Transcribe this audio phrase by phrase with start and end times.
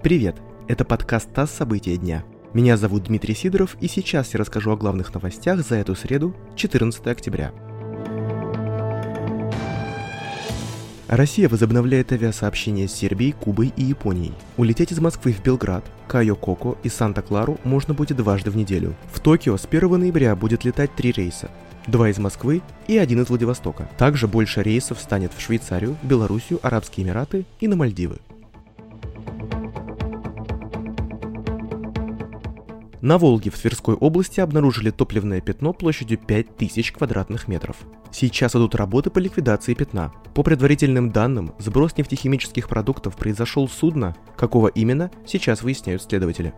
[0.00, 0.36] Привет!
[0.68, 1.50] Это подкаст «ТАСС.
[1.50, 2.24] События дня».
[2.54, 7.04] Меня зовут Дмитрий Сидоров, и сейчас я расскажу о главных новостях за эту среду, 14
[7.08, 7.52] октября.
[11.08, 14.34] Россия возобновляет авиасообщение с Сербией, Кубой и Японией.
[14.56, 18.94] Улететь из Москвы в Белград, Кайо-Коко и Санта-Клару можно будет дважды в неделю.
[19.12, 21.50] В Токио с 1 ноября будет летать три рейса.
[21.88, 23.90] Два из Москвы и один из Владивостока.
[23.98, 28.18] Также больше рейсов станет в Швейцарию, Белоруссию, Арабские Эмираты и на Мальдивы.
[33.00, 37.76] На Волге в Тверской области обнаружили топливное пятно площадью 5000 квадратных метров.
[38.10, 40.12] Сейчас идут работы по ликвидации пятна.
[40.34, 46.52] По предварительным данным, сброс нефтехимических продуктов произошел с судна, какого именно, сейчас выясняют следователи.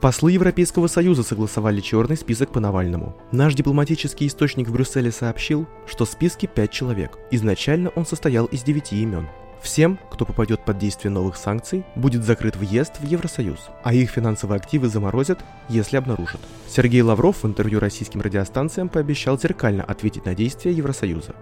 [0.00, 3.16] Послы Европейского Союза согласовали черный список по Навальному.
[3.32, 7.18] Наш дипломатический источник в Брюсселе сообщил, что в списке 5 человек.
[7.30, 9.26] Изначально он состоял из 9 имен.
[9.66, 14.58] Всем, кто попадет под действие новых санкций, будет закрыт въезд в Евросоюз, а их финансовые
[14.58, 16.40] активы заморозят, если обнаружат.
[16.68, 21.34] Сергей Лавров в интервью российским радиостанциям пообещал зеркально ответить на действия Евросоюза.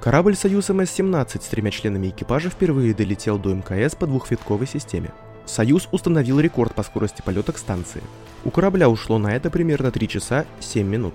[0.00, 5.12] Корабль «Союз МС-17» с тремя членами экипажа впервые долетел до МКС по двухвитковой системе.
[5.46, 8.02] «Союз» установил рекорд по скорости полета к станции.
[8.44, 11.14] У корабля ушло на это примерно 3 часа 7 минут.